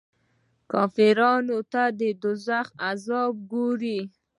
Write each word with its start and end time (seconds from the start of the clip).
کافرانو 0.71 1.59
ته 1.71 1.83
د 1.99 2.01
دوږخ 2.21 2.67
عذابونه 2.89 3.45
ګوري. 3.51 3.99